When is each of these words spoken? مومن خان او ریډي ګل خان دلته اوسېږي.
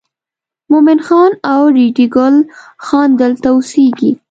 مومن 0.71 0.99
خان 1.07 1.31
او 1.51 1.61
ریډي 1.75 2.07
ګل 2.15 2.35
خان 2.85 3.09
دلته 3.21 3.47
اوسېږي. 3.53 4.11